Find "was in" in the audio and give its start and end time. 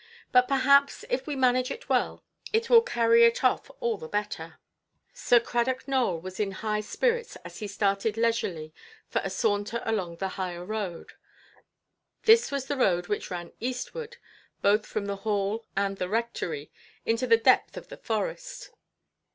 6.19-6.49